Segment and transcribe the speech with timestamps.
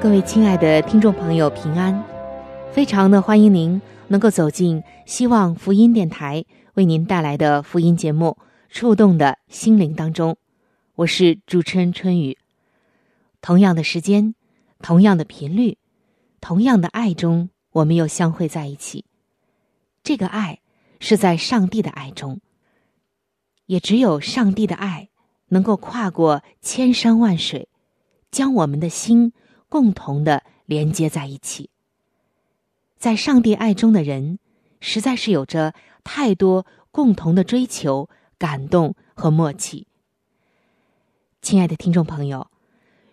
[0.00, 2.04] 各位亲爱的听众朋友，平安！
[2.70, 6.44] 非常的欢迎您能够走进希望福音电台。
[6.74, 8.38] 为您带来的福音节目
[8.68, 10.36] 《触动的心灵》当中，
[10.94, 12.38] 我是主持人春雨。
[13.40, 14.36] 同样的时间，
[14.80, 15.78] 同样的频率，
[16.40, 19.04] 同样的爱中，我们又相会在一起。
[20.04, 20.60] 这个爱
[21.00, 22.40] 是在上帝的爱中，
[23.66, 25.08] 也只有上帝的爱
[25.48, 27.68] 能够跨过千山万水，
[28.30, 29.32] 将我们的心
[29.68, 31.70] 共同的连接在一起。
[32.96, 34.38] 在上帝爱中的人，
[34.80, 35.74] 实在是有着。
[36.10, 39.86] 太多共同的追求、感动和默契。
[41.42, 42.50] 亲爱的听众朋友，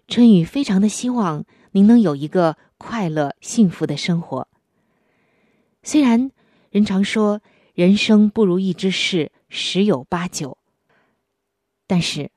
[0.08, 4.48] 春雨非常的希望您能有一个快乐、幸福的生活。
[5.84, 6.32] 虽然
[6.70, 7.42] 人常说
[7.74, 10.58] 人生不如意之事十有八九，
[11.86, 12.32] 但是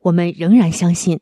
[0.00, 1.20] 我们仍然相信，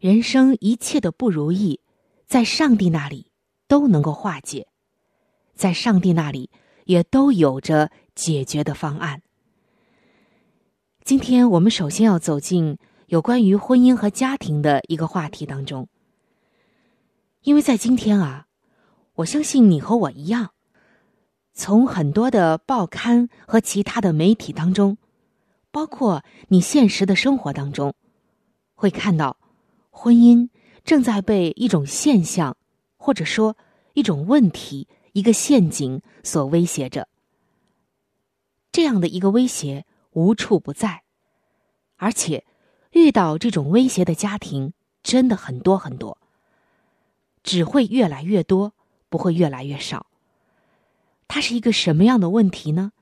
[0.00, 1.80] 人生一切的不如意，
[2.26, 3.30] 在上帝那里
[3.68, 4.66] 都能够化解，
[5.54, 6.50] 在上帝那里。
[6.86, 9.22] 也都有着解决的方案。
[11.04, 15.86] 今天我们首先要走进有关于婚姻和家庭的一个话题当中，
[17.42, 18.46] 因为在今天啊，
[19.14, 20.50] 我相信你和我一样，
[21.52, 24.98] 从很多的报刊和其他的媒体当中，
[25.70, 27.94] 包括你现实的生活当中，
[28.74, 29.36] 会看到
[30.00, 30.48] 婚姻
[30.82, 32.56] 正在被一种现象，
[32.96, 33.58] 或者说
[33.92, 34.88] 一种问题。
[35.12, 37.08] 一个陷阱所威胁着，
[38.70, 41.02] 这样的一个威胁无处不在，
[41.96, 42.44] 而且
[42.92, 44.72] 遇到这种威胁的家庭
[45.02, 46.16] 真的很多很多，
[47.42, 48.72] 只会越来越多，
[49.08, 50.06] 不会越来越少。
[51.26, 52.92] 它是一个什么样的问题呢？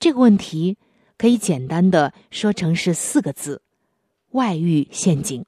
[0.00, 0.76] 这个问题
[1.16, 3.62] 可以简单的说成是四个字：
[4.32, 5.46] 外遇陷阱。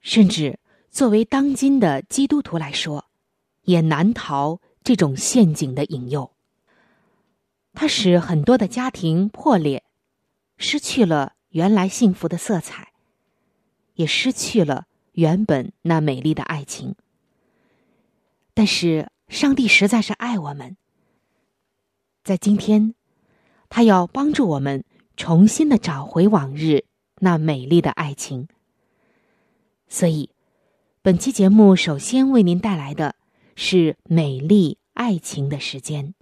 [0.00, 0.58] 甚至
[0.90, 3.06] 作为当今的基督徒来说。
[3.68, 6.32] 也难逃这种陷阱的引诱。
[7.74, 9.84] 它使很多的家庭破裂，
[10.56, 12.94] 失去了原来幸福的色彩，
[13.92, 16.94] 也失去了原本那美丽的爱情。
[18.54, 20.78] 但是，上帝实在是爱我们，
[22.24, 22.94] 在今天，
[23.68, 24.82] 他要帮助我们
[25.14, 26.86] 重新的找回往日
[27.16, 28.48] 那美丽的爱情。
[29.88, 30.30] 所以，
[31.02, 33.14] 本期节目首先为您带来的。
[33.60, 36.14] 是美丽爱情的时间。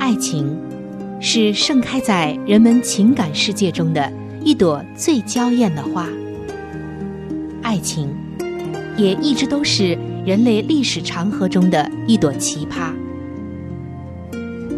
[0.00, 0.58] 爱情
[1.20, 6.08] 是盛开在人们情感世界中的一朵最娇艳的花。
[7.62, 8.12] 爱情
[8.96, 12.92] 也一直都是人类历史长河中的一朵奇葩。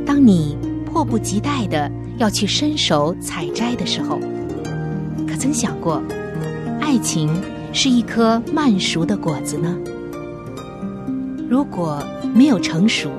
[0.05, 4.19] 当你迫不及待的要去伸手采摘的时候，
[5.27, 6.03] 可曾想过？
[6.81, 7.31] 爱情
[7.73, 9.77] 是一颗慢熟的果子呢。
[11.49, 12.03] 如果
[12.35, 13.11] 没有成熟，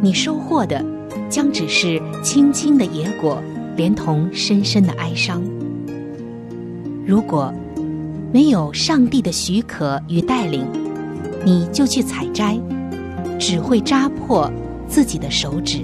[0.00, 0.84] 你收获的
[1.28, 3.42] 将只是青青的野果，
[3.76, 5.42] 连同深深的哀伤。
[7.06, 7.52] 如果
[8.32, 10.66] 没有上帝的许可与带领，
[11.44, 12.58] 你就去采摘，
[13.38, 14.50] 只会扎破
[14.86, 15.80] 自己的手指。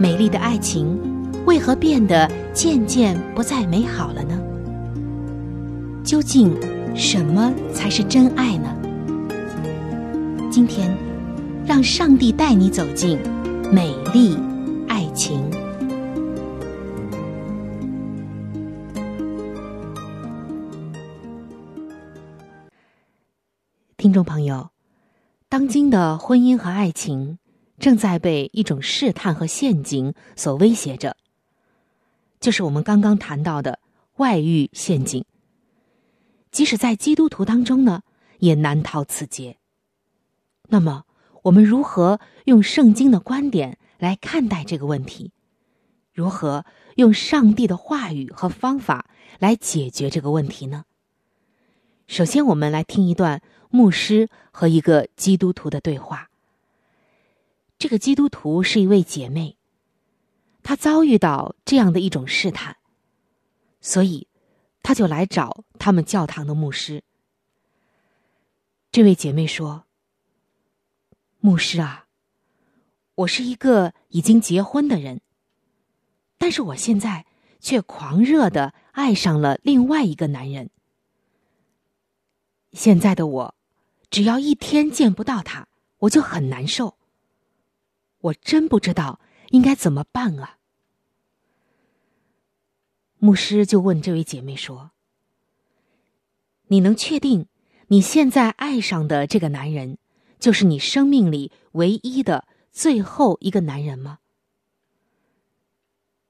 [0.00, 0.98] 美丽的爱情
[1.44, 4.40] 为何变得渐渐不再美好了呢？
[6.02, 6.56] 究竟
[6.96, 8.74] 什么才是真爱呢？
[10.50, 10.96] 今天，
[11.66, 13.18] 让上帝带你走进
[13.70, 14.38] 美丽
[14.88, 15.38] 爱情。
[23.98, 24.70] 听众朋友，
[25.50, 27.36] 当今的婚姻和爱情
[27.80, 31.16] 正在被一种试探和陷阱所威胁着。
[32.38, 33.80] 就是我们刚刚谈到的
[34.16, 35.24] 外遇陷阱。
[36.52, 38.02] 即使在基督徒当中呢，
[38.38, 39.56] 也难逃此劫。
[40.68, 41.04] 那么，
[41.42, 45.32] 我们如何用圣经的观点来看待这个问题？
[46.12, 46.64] 如何
[46.96, 50.84] 用上帝的话语和方法来解决这个问题呢？
[52.06, 56.29] 首先，我们来听一段牧师和一个基督徒的对话。
[57.80, 59.56] 这个基督徒是一位姐妹，
[60.62, 62.76] 她遭遇到这样的一种试探，
[63.80, 64.28] 所以。
[64.82, 67.04] 她就来找他们教堂的牧师。
[68.90, 69.84] 这位姐妹说
[71.38, 72.06] ：“牧师啊，
[73.14, 75.20] 我是一个已经结婚的人，
[76.38, 77.26] 但是我现在
[77.60, 80.70] 却狂热的爱上了另外一个男人。
[82.72, 83.54] 现在的我，
[84.10, 85.68] 只要一天见不到他，
[85.98, 86.96] 我就很难受。
[88.20, 89.20] 我真不知道
[89.50, 90.58] 应该怎么办啊。”
[93.22, 94.92] 牧师就问这位姐妹说
[96.68, 97.48] ：“你能确定
[97.88, 99.98] 你现在爱上的这个男人，
[100.38, 104.20] 就是你生命里唯一的最后一个男人吗？”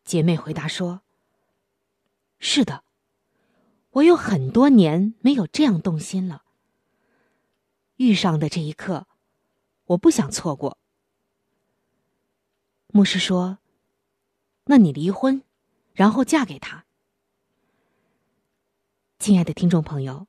[0.03, 1.03] 姐妹回答说
[2.41, 2.83] ：“是的，
[3.91, 6.43] 我有很多年没有这样动心了。
[7.99, 9.07] 遇上的这一刻，
[9.85, 10.79] 我不想错过。”
[12.93, 13.59] 牧师说
[14.67, 15.43] ：“那你离婚？”
[15.93, 16.85] 然后嫁给他，
[19.19, 20.27] 亲爱的听众朋友，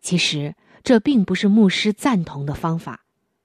[0.00, 0.54] 其实
[0.84, 3.04] 这并不是牧师赞同的方法，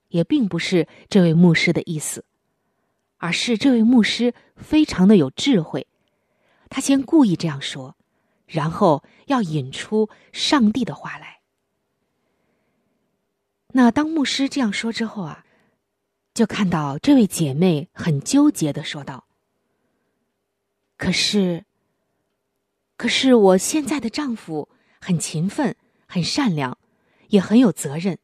[0.09, 2.25] 也并不是这位牧师的意思，
[3.17, 5.87] 而是这位牧师非常的有智慧，
[6.69, 7.95] 他先故意这样说，
[8.45, 11.39] 然后要引出上帝的话来。
[13.69, 15.45] 那当牧师这样说之后啊，
[16.33, 19.25] 就看到这位姐妹很纠结的说道。
[20.97, 21.65] 可是，
[22.97, 25.75] 可是我现在的丈夫很勤奋、
[26.07, 26.77] 很善良，
[27.29, 28.19] 也很有责任。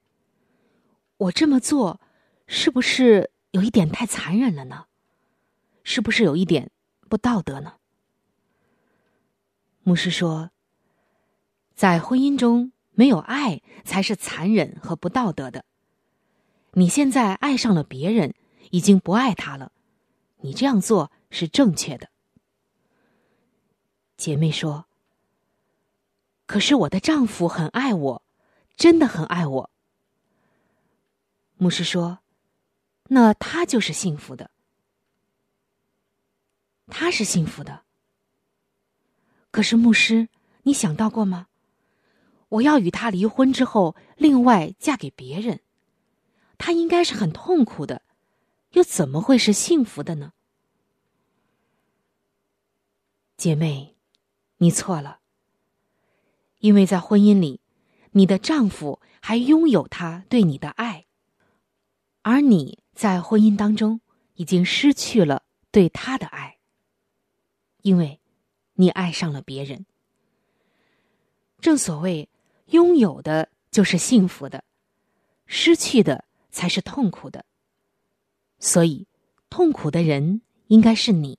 [1.17, 2.01] 我这么做，
[2.47, 4.87] 是不是有一点太残忍了呢？
[5.83, 6.71] 是不是有一点
[7.07, 7.75] 不道德呢？
[9.83, 10.51] 牧师说，
[11.75, 15.63] 在婚姻中没有爱才是残忍和不道德的。
[16.77, 18.33] 你现在爱上了别人，
[18.72, 19.72] 已经不爱他了，
[20.42, 22.10] 你这样做是正确的。
[24.18, 24.86] 姐妹说
[26.45, 28.24] ：“可是我的丈夫很爱我，
[28.75, 29.69] 真的很爱我。”
[31.56, 32.19] 牧师说
[33.07, 34.51] ：“那他就是幸福的，
[36.88, 37.83] 他是幸福的。
[39.50, 40.27] 可是牧师，
[40.63, 41.48] 你想到过吗？
[42.50, 45.62] 我要与他离婚之后，另外嫁给别人，
[46.57, 48.01] 他应该是很痛苦的，
[48.71, 50.33] 又怎么会是幸福的呢？”
[53.37, 53.93] 姐妹。
[54.59, 55.19] 你错了，
[56.59, 57.59] 因为在婚姻里，
[58.11, 61.07] 你的丈夫还拥有他对你的爱，
[62.21, 63.99] 而你在婚姻当中
[64.35, 66.57] 已经失去了对他的爱，
[67.81, 68.21] 因为，
[68.75, 69.85] 你爱上了别人。
[71.59, 72.29] 正所谓，
[72.67, 74.63] 拥有的就是幸福的，
[75.45, 76.23] 失去的
[76.55, 77.43] 才是痛苦的，
[78.59, 79.09] 所以，
[79.49, 81.38] 痛苦的人应该是你。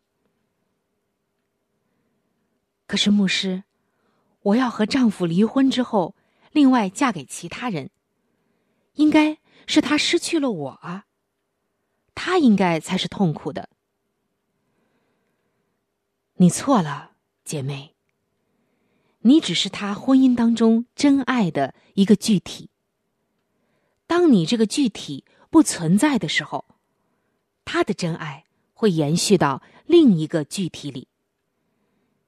[2.87, 3.65] 可是牧师，
[4.43, 6.15] 我要和丈夫离婚之后，
[6.53, 7.89] 另外嫁给其他人，
[8.93, 11.07] 应该是他失去了我啊，
[12.15, 13.71] 他应该才是痛苦的。
[16.35, 17.97] 你错了，姐妹。
[19.21, 22.69] 你只是他婚姻当中真爱的一个具体。
[24.07, 26.65] 当你这个具体不存在的时候，
[27.65, 28.45] 他的真爱
[28.75, 31.09] 会延续到另一个具体里，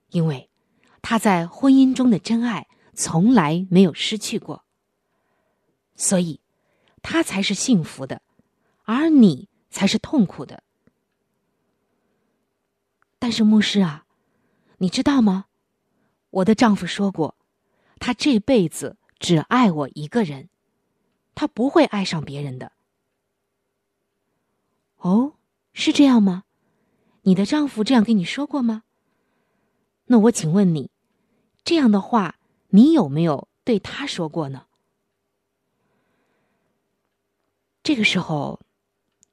[0.09, 0.47] 因为。
[1.01, 4.65] 他在婚姻中的真爱从来没有失去过，
[5.95, 6.41] 所以，
[7.01, 8.21] 他才是幸福的，
[8.83, 10.61] 而你才是痛苦的。
[13.17, 14.05] 但是牧师啊，
[14.79, 15.45] 你知道吗？
[16.31, 17.37] 我的丈夫说过，
[17.97, 20.49] 他这辈子只爱我一个人，
[21.39, 22.73] 他不会爱上别人的。
[24.97, 25.35] 哦，
[25.71, 26.43] 是这样吗？
[27.21, 28.83] 你的丈夫这样跟你说过吗？
[30.07, 30.91] 那我请问你，
[31.63, 32.35] 这样的话，
[32.71, 34.65] 你有没有对他说过呢？
[37.83, 38.59] 这个时候，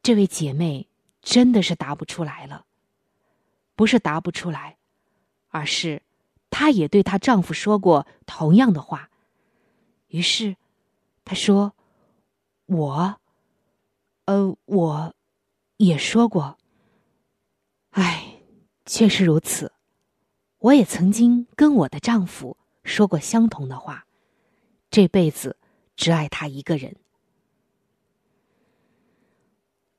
[0.01, 0.89] 这位姐妹
[1.23, 2.67] 真的是答不出来了，
[3.75, 4.79] 不是答不出来，
[5.49, 6.03] 而是
[6.51, 9.11] 她也对她丈夫说过同样的话。
[10.07, 10.57] 于是，
[11.25, 11.73] 她说
[12.67, 13.21] ：“我，
[14.27, 15.15] 呃，我
[15.79, 16.59] 也说过。
[17.91, 18.43] 哎，
[18.85, 19.73] 确实如此。”
[20.59, 24.07] 我也曾经跟我的丈夫说过相同的话，
[24.91, 25.57] 这辈子
[25.95, 26.97] 只爱他一个人。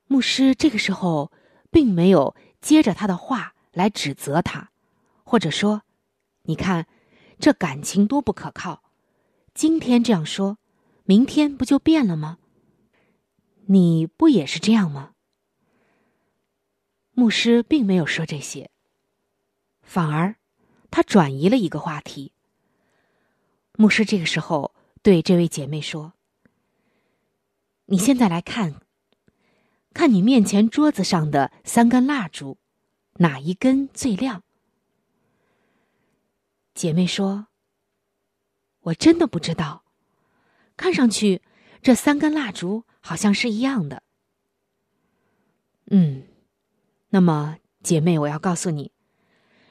[0.07, 1.31] 牧师这个时候
[1.71, 4.71] 并没有接着他的话来指责他，
[5.23, 5.83] 或者说
[6.43, 6.87] ：“你看，
[7.39, 8.83] 这感情多不可靠！
[9.53, 10.57] 今天这样说，
[11.05, 12.39] 明天不就变了吗？
[13.67, 15.13] 你不也是这样吗？”
[17.15, 18.69] 牧师并没有说这些，
[19.81, 20.35] 反而
[20.91, 22.33] 他转移了一个话题。
[23.73, 26.13] 牧师这个时候对这位姐妹说
[27.85, 28.81] ：“你现在来看。”
[29.93, 32.59] 看你面前桌子上的三根蜡烛，
[33.13, 34.43] 哪一根最亮？
[36.75, 37.47] 姐妹说
[38.81, 39.83] ：“我真的不知道。
[40.75, 41.41] 看上去
[41.81, 44.03] 这三根蜡烛好像是一样的。”
[45.89, 46.23] 嗯，
[47.09, 48.91] 那么姐妹，我要告诉你，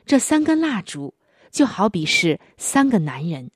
[0.06, 1.14] 这三根蜡烛
[1.50, 3.50] 就好比是三个男人，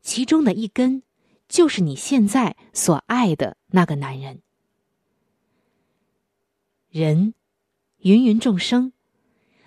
[0.00, 1.02] 其中的一根
[1.48, 4.40] 就是你现在所爱的那个男人。
[6.88, 7.34] 人，
[7.98, 8.92] 芸芸众生，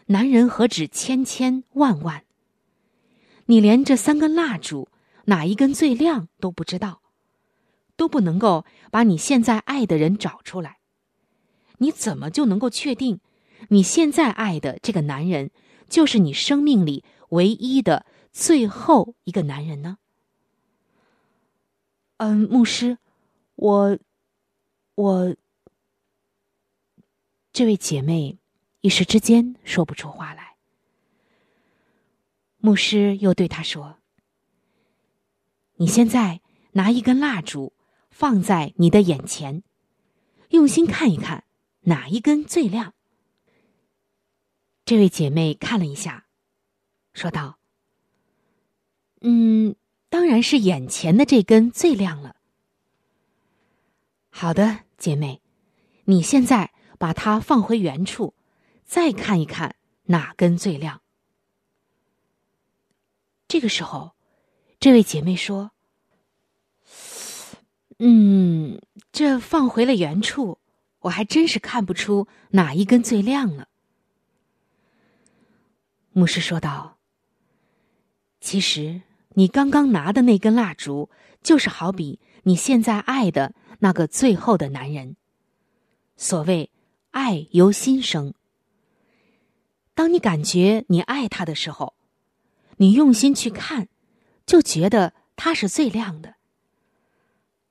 [0.05, 2.23] 男人何止千千万万？
[3.47, 4.87] 你连这三根蜡烛
[5.25, 7.01] 哪一根最亮都不知道，
[7.99, 10.79] 都不能够把你现在爱的人找出来，
[11.79, 13.19] 你怎么就能够确定
[13.67, 15.51] 你现在爱的这个男人
[15.89, 19.97] 就是你生命里唯一的最后一个男人呢？
[22.15, 22.97] 嗯，牧师，
[23.55, 23.99] 我，
[24.95, 25.35] 我。
[27.51, 28.37] 这位姐妹
[28.79, 30.55] 一时之间说不出话来。
[32.59, 33.97] 牧师又对她说
[35.75, 36.39] ：“你现在
[36.73, 37.73] 拿一根蜡烛
[38.19, 39.63] 放在你的眼前，
[40.49, 41.45] 用心看一看
[41.83, 42.93] 哪一根最亮。”
[44.83, 46.27] 这位姐妹看了一下，
[47.13, 47.59] 说道
[49.21, 49.75] ：“嗯，
[50.09, 52.35] 当然是眼前的这根最亮了。”
[54.29, 55.41] 好的，姐妹，
[56.03, 56.73] 你现在。
[56.99, 58.33] 把它放回原处，
[58.83, 61.01] 再看一看哪根最亮。
[63.47, 64.17] 这个时候，
[64.81, 65.71] 这位姐妹说
[67.99, 70.57] ：“嗯，这放回了原处，
[71.01, 73.67] 我还真是看不出哪一根最亮了。”
[76.11, 76.97] 牧师说道
[78.41, 79.03] ：“其实
[79.35, 81.09] 你刚刚拿的那根蜡烛，
[81.43, 85.15] 就是好比你现在爱的那个最后的男人。
[86.17, 86.71] 所谓。”
[87.11, 88.35] 爱由心生。
[89.95, 91.95] 当你感觉你爱他的时候，
[92.77, 93.87] 你用心去看，
[94.45, 96.35] 就觉得他是最亮的。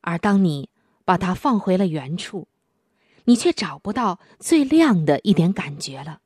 [0.08, 0.70] 而当你
[1.04, 2.48] 把它放回了原处，
[3.24, 6.22] 你却找不到最亮的一点感觉了。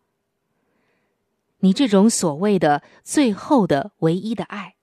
[1.58, 4.76] 你这种所谓的最后的唯一的爱，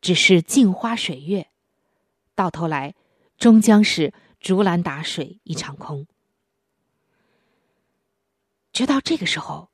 [0.00, 1.48] 只是镜花水月，
[2.34, 2.96] 到头来
[3.38, 6.08] 终将是竹篮打水一场空。
[8.72, 9.70] 直到这个时候，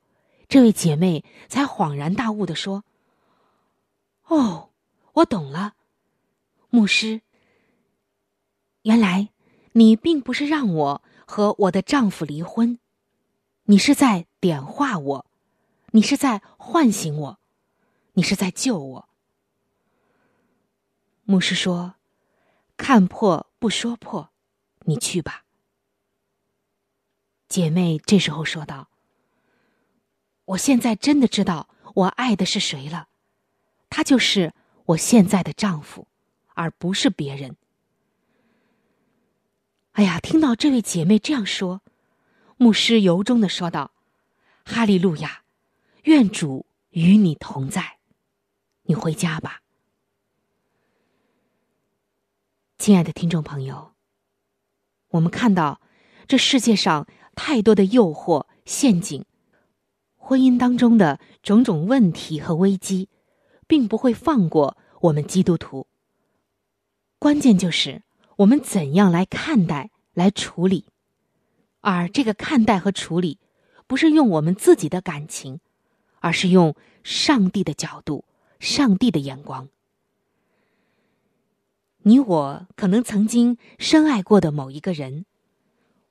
[0.47, 2.83] 这位姐妹才恍然大悟的说
[4.29, 4.69] ：“哦，
[5.13, 5.73] 我懂了，
[6.69, 7.21] 牧师。
[8.83, 9.29] 原来
[9.73, 12.79] 你并不是让我和我的丈夫离婚，
[13.63, 15.25] 你是在点化我，
[15.91, 17.39] 你是在唤醒我，
[18.13, 19.09] 你是在救我。”
[21.23, 21.95] 牧师说
[22.75, 24.31] ：“看破不说破，
[24.85, 25.45] 你去吧。”
[27.47, 28.89] 姐妹这时候说道。
[30.45, 33.07] 我现在真的知道我爱的是谁了，
[33.89, 34.53] 他就是
[34.85, 36.07] 我现在的丈夫，
[36.55, 37.55] 而不是别人。
[39.93, 41.81] 哎呀，听到这位姐妹这样说，
[42.55, 43.91] 牧师由衷的说道
[44.63, 45.43] ：“哈利路亚，
[46.03, 47.97] 愿主与你同在，
[48.83, 49.61] 你回家吧。”
[52.79, 53.91] 亲爱的听众朋友，
[55.09, 55.81] 我们看到
[56.25, 57.05] 这世界上
[57.35, 59.25] 太多的诱惑陷阱。
[60.15, 63.09] 婚姻当中的种种问题和危机，
[63.67, 65.85] 并不会放过我们基督徒。
[67.19, 68.01] 关键就是
[68.37, 70.85] 我们怎样来看待、来处理，
[71.81, 73.37] 而这个看待和处理，
[73.87, 75.59] 不是用我们自己的感情，
[76.19, 78.25] 而是用上帝的角度、
[78.59, 79.69] 上帝的眼光。
[82.03, 85.25] 你我可能曾经深爱过的某一个人，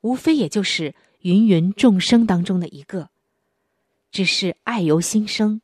[0.03, 3.11] 无非也就是芸芸众生当中的一个。
[4.13, 5.63] 只是爱由心生。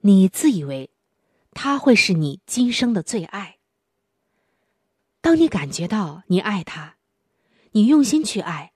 [0.00, 0.90] 你自以为
[1.52, 3.55] 他会是你今生的最爱。
[5.26, 6.98] 当你感觉到你爱他，
[7.72, 8.72] 你用心去爱，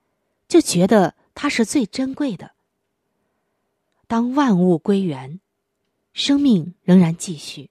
[0.49, 2.57] 就觉得他是最珍贵的。
[4.09, 5.39] 当万物归元，
[6.13, 7.71] 生命仍然继续。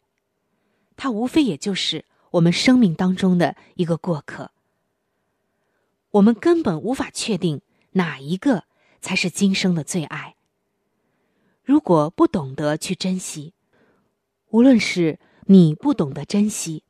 [0.95, 4.51] 它无非也就是我们生命当中的一个过客。
[6.11, 7.59] 我们根本无法确定
[7.91, 8.63] 哪一个
[9.01, 10.37] 才是今生的最爱。
[11.65, 13.53] 如果不懂得去珍惜，
[14.51, 16.85] 无论是你不懂得珍惜，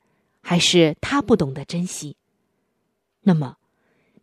[0.50, 2.18] 还是他不懂得珍惜，
[3.22, 3.58] 那么，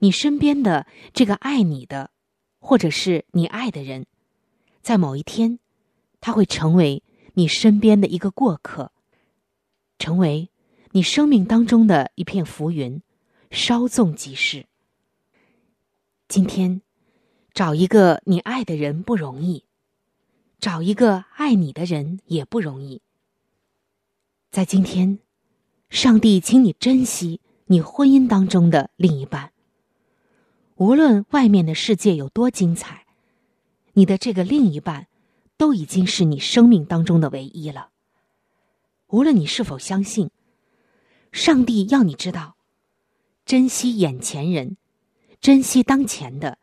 [0.01, 2.11] 你身边的这个爱你的，
[2.59, 4.07] 或者是你爱的人，
[4.83, 5.61] 在某一天，
[6.21, 7.05] 他会成为
[7.35, 8.91] 你身边的一个过客。
[10.01, 10.51] 成为
[10.91, 13.01] 你生命当中的一片浮云，
[13.53, 14.67] 稍纵即逝。
[16.27, 16.83] 今天，
[17.55, 19.65] 找一个你爱的人不容易，
[20.59, 23.01] 找一个爱你的人也不容易。
[24.51, 25.21] 在今天，
[25.89, 29.53] 上帝，请你珍惜你婚姻当中的另一半。
[30.77, 33.07] 无论外面的世界有多精彩，
[33.95, 35.07] 你的这个另一半，
[35.57, 37.91] 都已经是你生命当中的唯一了。
[39.07, 40.31] 无论你是否相信，
[41.33, 42.57] 上帝要你知道，
[43.47, 44.77] 珍惜眼前人，
[45.41, 46.59] 珍惜当前的，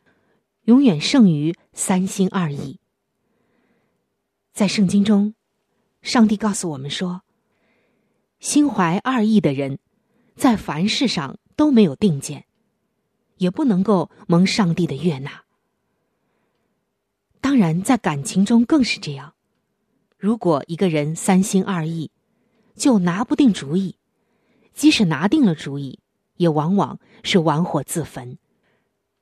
[0.66, 2.80] 永远胜于三心二意。
[4.54, 5.34] 在圣经中，
[6.04, 7.24] 上帝告诉我们说，
[8.44, 9.80] 心怀二意的人，
[10.36, 12.44] 在凡事上都没有定见，
[13.38, 15.46] 也不能够蒙上帝的悦纳。
[17.40, 19.34] 当然，在感情中更是这样。
[20.18, 22.12] 如果一个人三心二意，
[22.76, 23.96] 就拿不定主意，
[24.74, 26.00] 即使拿定了主意，
[26.36, 28.38] 也往往是玩火自焚，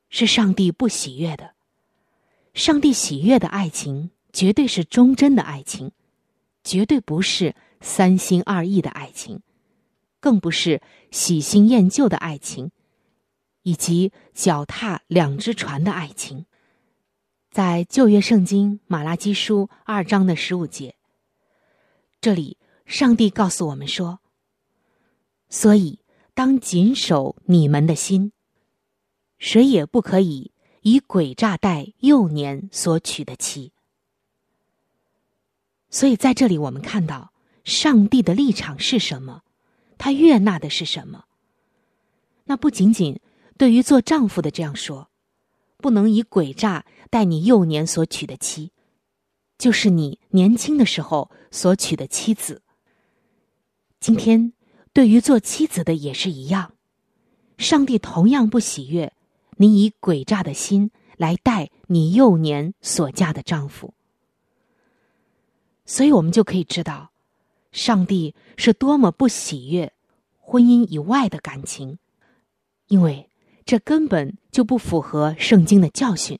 [0.10, 1.54] 是上帝不喜悦的。
[2.56, 5.92] 上帝喜悦的爱情，绝对是忠贞的爱情，
[6.64, 9.42] 绝对不是三心二意的爱情，
[10.20, 12.72] 更不是喜新厌旧的爱情，
[13.64, 16.46] 以及脚踏两只船的爱情。
[17.50, 20.96] 在旧约圣经马拉基书二章的十五节，
[22.22, 22.58] 这里。
[22.84, 24.20] 上帝告诉我们说
[25.48, 26.00] ：“所以
[26.34, 28.34] 当谨守你们的心，
[29.38, 30.52] 谁也不可以
[30.82, 33.72] 以诡诈待幼年所娶的妻。”
[35.90, 37.32] 所以在这里，我们看到
[37.64, 39.44] 上帝的立场是什么，
[39.98, 41.26] 他悦纳的是什么。
[42.46, 43.20] 那不仅仅
[43.58, 45.10] 对于做丈夫的这样说，
[45.78, 48.72] 不能以诡诈待你幼年所娶的妻，
[49.58, 52.62] 就是你年轻的时候所娶的妻子。
[54.00, 54.54] 今天，
[54.92, 56.74] 对于做妻子的也是一样，
[57.58, 59.14] 上帝同样不喜悦
[59.58, 63.94] 你以诡诈的心来待你幼年所嫁的丈夫。
[65.86, 67.11] 所以，我们就可以知道，
[67.72, 69.94] 上帝是多么不喜悦
[70.38, 72.00] 婚姻以外的感情，
[72.88, 73.30] 因为
[73.66, 76.40] 这根本就不符合圣经的教训，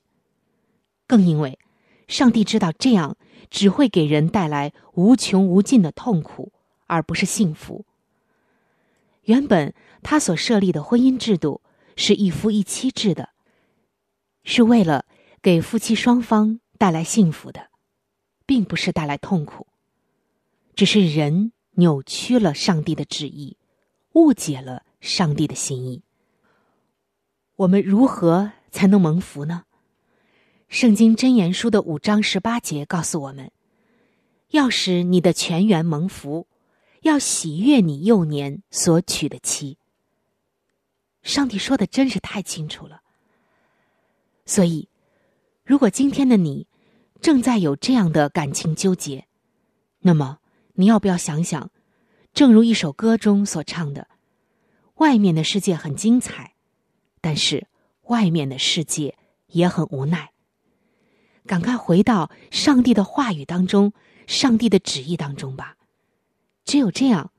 [1.06, 1.58] 更因为
[2.08, 3.16] 上帝知道这样
[3.50, 6.52] 只会给人带来无穷无尽的痛苦。
[6.92, 7.86] 而不是幸福。
[9.22, 11.62] 原本他所设立的婚姻制度
[11.96, 13.30] 是一夫一妻制的，
[14.44, 15.06] 是为了
[15.40, 17.70] 给夫妻双方带来幸福的，
[18.44, 19.68] 并不是带来痛苦。
[20.74, 23.56] 只是人扭曲了上帝的旨意，
[24.12, 26.02] 误解了上帝的心意。
[27.56, 29.64] 我们如何才能蒙福呢？
[30.68, 33.50] 圣经箴言书的五章十八节告诉我们：
[34.50, 36.46] 要使你的全员蒙福。
[37.02, 39.76] 要喜悦你幼年所娶的妻。
[41.24, 43.02] 上帝说的真是太清楚了。
[44.46, 44.88] 所以，
[45.64, 46.68] 如果今天的你
[47.20, 49.26] 正在有这样的感情纠结，
[49.98, 50.38] 那么
[50.74, 51.70] 你要不要想想，
[52.32, 54.08] 正如一首歌中所唱的
[54.96, 56.54] ：“外面的世界很精彩，
[57.20, 57.66] 但是
[58.04, 59.16] 外面的世界
[59.48, 60.32] 也很无奈。”
[61.44, 63.92] 赶快回到上帝的话语当中，
[64.26, 65.76] 上帝的旨意当中吧。
[66.64, 67.32] 只有这样，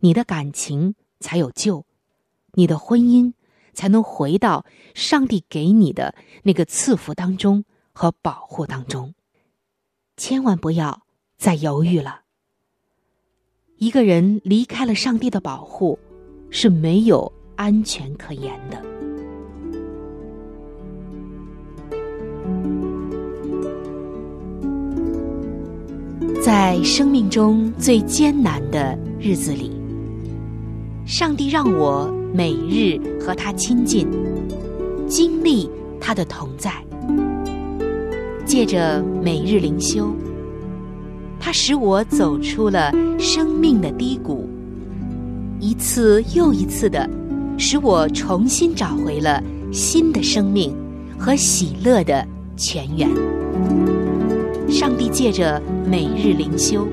[0.00, 1.86] 你的感情才有救，
[2.52, 3.32] 你的婚姻
[3.72, 9.14] 才能回到上帝给你的那个赐福当中和保护当中。
[10.18, 11.06] 千万不要
[11.38, 12.25] 再犹豫了。
[13.78, 15.98] 一个人离开了上帝的保护，
[16.48, 18.82] 是没有安全可言的。
[26.42, 29.70] 在生命中最艰难的日子里，
[31.04, 34.08] 上帝让我每日和他亲近，
[35.06, 35.68] 经历
[36.00, 36.72] 他的同在。
[38.46, 40.14] 借着每日灵修，
[41.38, 44.48] 他使我走出了生命的低谷，
[45.60, 47.08] 一次又一次的
[47.56, 50.74] 使我重新找回了新的生命
[51.18, 53.08] 和喜乐的泉源。
[54.68, 56.86] 上帝借着每日灵修，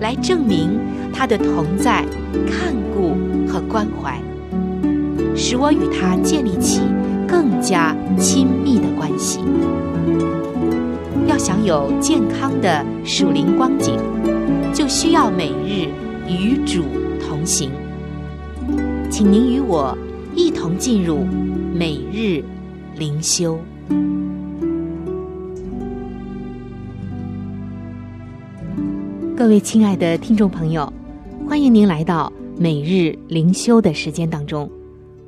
[0.00, 0.78] 来证明
[1.12, 2.04] 他的同在、
[2.50, 3.14] 看顾
[3.46, 4.18] 和关怀，
[5.36, 6.80] 使我与他建立起
[7.28, 9.40] 更加亲密的关系。
[11.26, 13.98] 要想有健康的属灵光景，
[14.72, 15.88] 就需要每日
[16.28, 16.84] 与主
[17.20, 17.70] 同行。
[19.10, 19.96] 请您与我
[20.34, 21.24] 一同进入
[21.72, 22.42] 每日
[22.98, 23.58] 灵修。
[29.36, 30.92] 各位亲爱的听众朋友，
[31.48, 34.70] 欢迎您来到每日灵修的时间当中，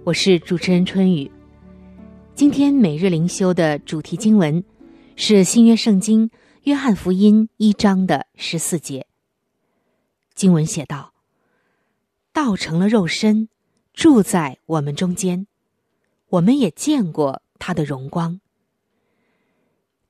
[0.04, 1.30] 我是主持人春雨。
[2.34, 4.62] 今天每日灵修的主题经文。
[5.18, 6.30] 是新约圣经
[6.64, 9.06] 约翰福音一章的十四节。
[10.34, 11.14] 经文写道
[12.34, 13.48] ：“道成了肉身，
[13.94, 15.46] 住在我们中间，
[16.28, 18.42] 我们也见过他的荣光。”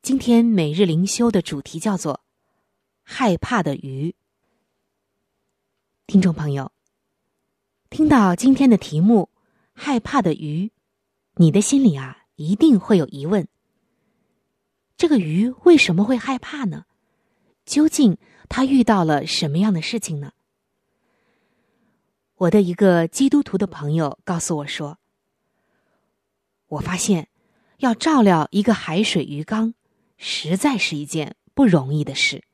[0.02, 2.22] 今天每日灵修的主题叫做
[3.04, 4.16] “害怕的鱼”。
[6.08, 6.72] 听众朋友，
[7.90, 9.30] 听到今天的题目
[9.72, 10.72] “害怕的鱼”，
[11.38, 13.46] 你的心里啊一定会有疑问。
[14.96, 16.86] 这个鱼为什么会害怕呢？
[17.66, 18.16] 究竟
[18.48, 20.32] 它遇到了什么样的事情呢？
[22.36, 24.98] 我的一个基督徒的朋友告诉我说
[26.68, 27.28] ：“我发现，
[27.78, 29.74] 要照料一个海水鱼缸，
[30.16, 32.44] 实在是一件不容易的事。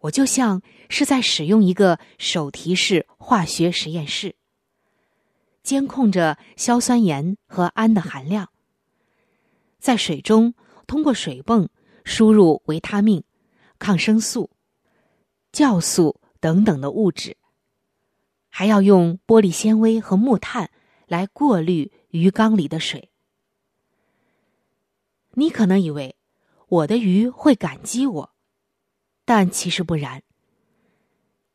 [0.00, 4.36] 我就像是在使用一个手提式化学实验室，
[5.62, 8.50] 监控着硝酸盐和氨的含量，
[9.78, 10.52] 在水中。”
[10.86, 11.68] 通过水泵
[12.04, 13.24] 输入维他命、
[13.78, 14.50] 抗生素、
[15.52, 17.36] 酵素等等的物质，
[18.48, 20.70] 还要用玻璃纤维和木炭
[21.06, 23.10] 来过滤鱼缸里的水。
[25.32, 26.16] 你可能以为
[26.68, 28.34] 我的鱼会感激我，
[29.24, 30.22] 但其实不然。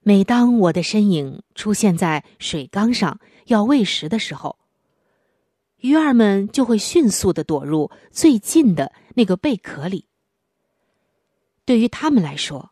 [0.04, 4.58] 每当我的身影出现在水缸上要喂食的时候，
[5.82, 10.06] 鱼儿们就会迅速的躲入最近的那个贝壳里。
[11.66, 12.72] 对于他们来说，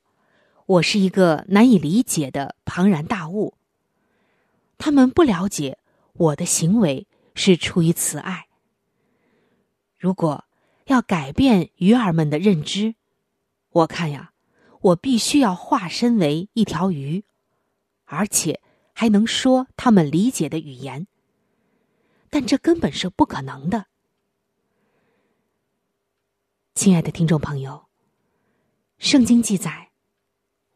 [0.68, 3.56] 我是一个难以理解的庞然大物。
[4.78, 5.80] 他们不了解
[6.14, 8.48] 我的行为是出于慈爱。
[9.98, 10.46] 如果
[10.86, 12.94] 要改变鱼儿们的认知，
[13.72, 14.34] 我看呀，
[14.82, 17.24] 我必须要化身为一条鱼，
[18.06, 18.62] 而且
[18.94, 21.08] 还能说他们理解的语言。
[22.30, 23.88] 但这根本是不可能的，
[26.76, 27.88] 亲爱的听众朋友。
[29.00, 29.92] 圣经记载，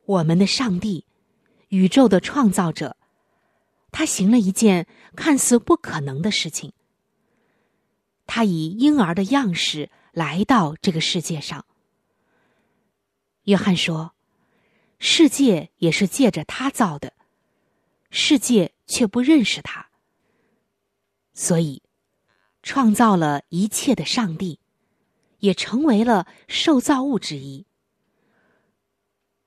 [0.06, 1.06] 我们的上帝，
[1.68, 2.98] 宇宙的创造者，
[3.92, 6.74] 他行了一件看似不可能的事情。
[8.26, 11.66] 他以婴儿的样式来到这个世界上。
[13.44, 14.16] 约翰说
[14.98, 17.14] ：“世界也是借着他造的，
[18.10, 19.90] 世界却不认识他。”
[21.34, 21.82] 所以，
[22.62, 24.60] 创造了一切的上帝，
[25.40, 27.66] 也成为了受造物之一。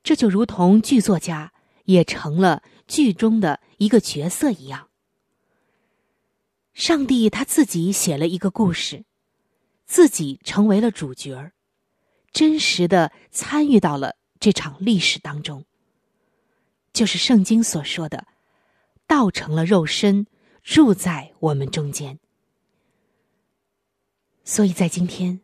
[0.03, 1.53] 这就如同剧作家
[1.85, 4.89] 也成了剧中的一个角色一样。
[6.75, 9.05] 上帝他自己写了一个故事，
[9.85, 11.53] 自己成为了主角儿，
[12.33, 15.65] 真实的参与到了这场历史当中。
[16.93, 18.27] 就是圣经所说的，
[19.07, 20.27] 道成了肉身。
[20.67, 22.19] 住在我们中间，
[24.43, 25.41] 所以在今天，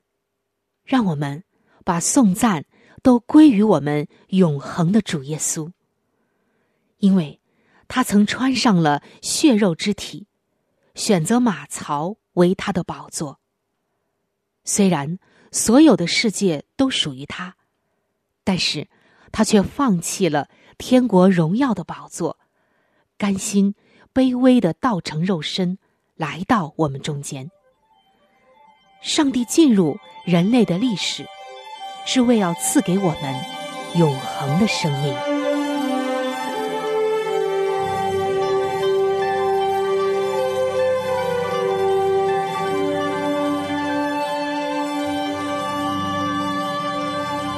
[0.85, 1.45] 让我们
[1.85, 2.65] 把颂赞
[3.05, 5.71] 都归于我们永恒的主耶稣，
[6.99, 7.41] 因为
[7.87, 10.27] 他曾穿上了血肉之体，
[10.97, 13.39] 选择马槽为他的宝座。
[14.65, 15.21] 虽然
[15.53, 17.57] 所有的世界都属于他，
[18.43, 18.89] 但是
[19.31, 22.41] 他却放弃了天国荣耀的宝座，
[23.17, 23.77] 甘心。
[24.15, 25.79] 卑微的道成肉身，
[26.17, 27.51] 来到我们中间。
[29.01, 31.27] 上帝进入人类的历史，
[32.05, 33.35] 是为要赐给我们
[33.97, 35.15] 永恒的生命。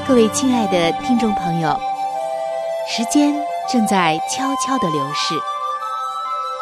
[0.06, 1.76] 各位亲爱的听众朋友，
[2.86, 3.34] 时间
[3.68, 5.34] 正在悄悄的流逝。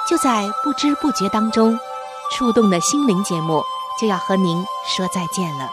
[0.08, 1.78] 就在不知不觉当中，
[2.32, 3.62] 触动的心灵节目
[4.00, 5.70] 就要和您说再见了。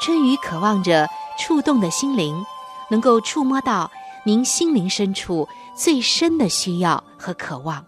[0.00, 1.08] 春雨渴望着
[1.38, 2.44] 触动的心灵，
[2.90, 3.90] 能够触摸到
[4.24, 7.84] 您心灵深处最深的需要和渴望，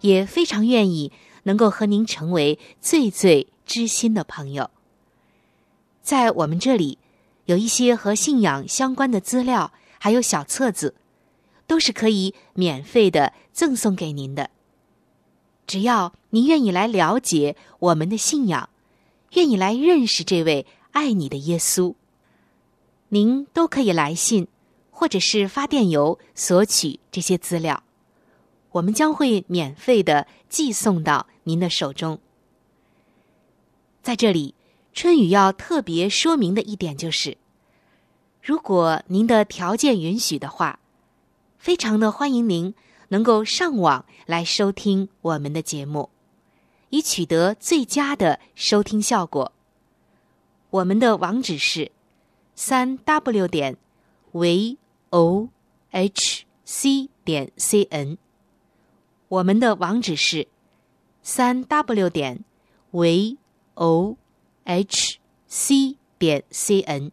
[0.00, 4.70] 也非常愿意能够和您成为最最知心的朋友。
[6.02, 6.98] 在我们这里，
[7.46, 10.94] 有一些和信仰相关的资料，还有小册子，
[11.66, 14.50] 都是可以免费的赠送给您的。
[15.66, 18.68] 只要您愿意来了解我们的信仰，
[19.32, 21.94] 愿意来认识这位爱你的耶稣，
[23.08, 24.46] 您都可以来信
[24.90, 27.82] 或者是发电邮索取这些资料，
[28.70, 32.20] 我们将会免费的寄送到您的手中。
[34.02, 34.54] 在这里，
[34.92, 37.36] 春雨要特别说明的一点就是，
[38.40, 40.78] 如果您的条件允许的话，
[41.66, 42.72] 非常的欢迎您。
[43.08, 46.10] 能够上网来收听我们的节目，
[46.90, 49.50] 以取得最佳的收听效果。
[50.70, 51.90] 我们的网址是
[52.54, 53.76] 三 w 点
[54.30, 54.78] v
[55.10, 55.48] o
[55.90, 58.16] h c 点 c n。
[59.26, 60.46] 我们的网址是
[61.24, 62.44] 三 w 点
[62.92, 63.36] v
[63.74, 64.16] o
[64.62, 67.10] h c 点 c n。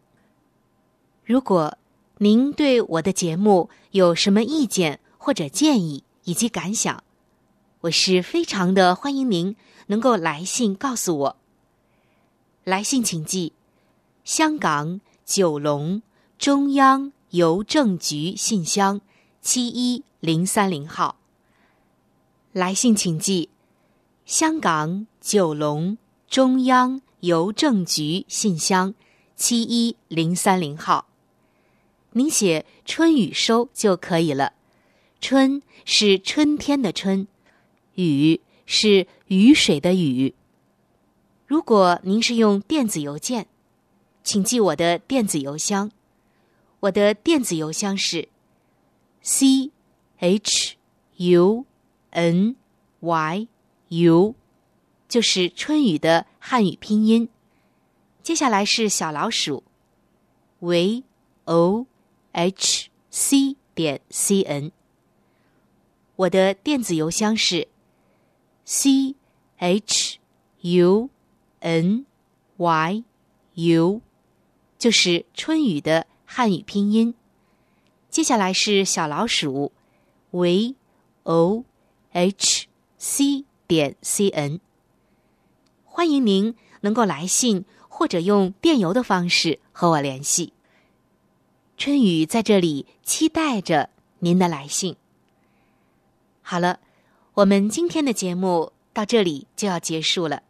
[1.24, 1.76] 如果
[2.24, 7.04] 您对我的节目有什么意见，或者建议以及感想，
[7.82, 9.54] 我是非常的欢迎您
[9.88, 11.36] 能够来信告诉我。
[12.64, 13.52] 来信请寄
[14.24, 16.00] 香港九龙
[16.38, 19.02] 中央邮政局信箱
[19.42, 21.16] 七一零三零号。
[22.52, 23.50] 来信请寄
[24.24, 25.98] 香港九龙
[26.30, 28.94] 中央邮政局信箱
[29.36, 31.06] 七一零三零号。
[32.16, 34.52] 您写“春雨收”就可以了。
[35.20, 37.26] 春是春天的春，
[37.94, 40.34] 雨是雨水的雨。
[41.46, 43.48] 如果您是用电子邮件，
[44.22, 45.90] 请记我的电子邮箱。
[46.80, 48.28] 我的电子邮箱是
[49.20, 49.70] c
[50.18, 50.76] h
[51.16, 51.64] u
[52.10, 52.54] n
[53.00, 53.48] y
[53.88, 54.34] u，
[55.08, 57.28] 就是春雨的汉语拼音。
[58.22, 59.64] 接下来是小老鼠
[60.60, 61.02] v
[61.44, 61.86] o
[62.34, 64.72] h c 点 c n。
[66.16, 67.68] 我的电子邮箱是
[68.64, 69.14] c
[69.56, 70.18] h
[70.62, 71.08] u
[71.60, 72.04] n
[72.56, 73.04] y
[73.54, 74.00] u，
[74.76, 77.14] 就是春雨的汉语拼音。
[78.10, 79.70] 接下来是小老鼠
[80.32, 80.74] v
[81.22, 81.64] o
[82.10, 82.66] h
[82.98, 84.60] c 点 c n。
[85.84, 90.53] 欢迎您能够来信或者用电邮的方式和我联系。
[91.76, 94.96] 春雨在这里期待着您的来信。
[96.42, 96.78] 好了，
[97.34, 100.42] 我们今天的节目到这里就要结束了。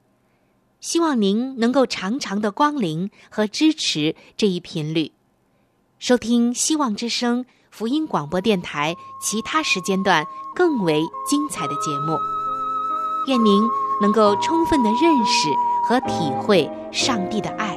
[0.81, 5.13] 希望您能够常常的光临和支持这一频率，
[5.99, 12.19] 收听希望之声福音广播电台其他时间段更为精彩的节目。
[13.29, 13.63] 愿您
[14.03, 15.49] 能够充分的认识
[15.89, 17.75] 和体会上帝的爱，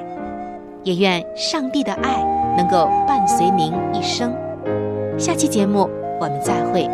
[0.83, 2.21] 也愿上帝的爱
[2.57, 4.35] 能够伴随您一生。
[5.17, 5.89] 下期节目
[6.19, 6.89] 我们再会。